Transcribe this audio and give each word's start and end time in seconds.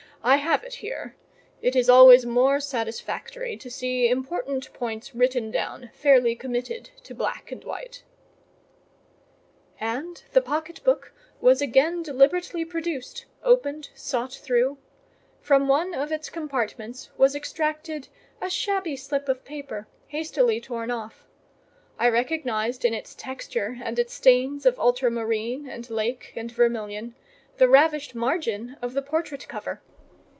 I 0.23 0.35
have 0.35 0.63
it 0.63 0.75
here—it 0.75 1.75
is 1.75 1.89
always 1.89 2.27
more 2.27 2.59
satisfactory 2.59 3.57
to 3.57 3.71
see 3.71 4.07
important 4.07 4.71
points 4.71 5.15
written 5.15 5.49
down, 5.49 5.89
fairly 5.95 6.35
committed 6.35 6.91
to 7.05 7.15
black 7.15 7.51
and 7.51 7.63
white." 7.63 8.03
And 9.79 10.21
the 10.33 10.41
pocket 10.41 10.83
book 10.83 11.11
was 11.39 11.59
again 11.59 12.03
deliberately 12.03 12.63
produced, 12.65 13.25
opened, 13.41 13.89
sought 13.95 14.31
through; 14.33 14.77
from 15.41 15.67
one 15.67 15.95
of 15.95 16.11
its 16.11 16.29
compartments 16.29 17.09
was 17.17 17.33
extracted 17.35 18.07
a 18.39 18.47
shabby 18.47 18.95
slip 18.95 19.27
of 19.27 19.43
paper, 19.43 19.87
hastily 20.09 20.61
torn 20.61 20.91
off: 20.91 21.25
I 21.97 22.07
recognised 22.09 22.85
in 22.85 22.93
its 22.93 23.15
texture 23.15 23.79
and 23.83 23.97
its 23.97 24.13
stains 24.13 24.67
of 24.67 24.77
ultra 24.79 25.09
marine, 25.09 25.67
and 25.67 25.89
lake, 25.89 26.31
and 26.35 26.51
vermillion, 26.51 27.15
the 27.57 27.67
ravished 27.67 28.13
margin 28.13 28.77
of 28.83 28.93
the 28.93 29.01
portrait 29.01 29.47
cover. 29.47 29.81